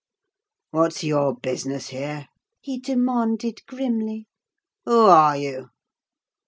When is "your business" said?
1.03-1.89